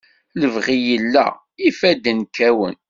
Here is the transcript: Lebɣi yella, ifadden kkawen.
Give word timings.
Lebɣi 0.41 0.77
yella, 0.89 1.25
ifadden 1.69 2.19
kkawen. 2.27 2.75